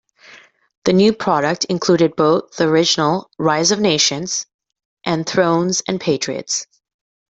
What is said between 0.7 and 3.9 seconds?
The new product included both the original "Rise of